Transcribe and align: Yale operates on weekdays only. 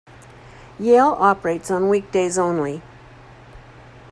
Yale 0.79 1.15
operates 1.19 1.69
on 1.69 1.87
weekdays 1.87 2.39
only. 2.39 2.81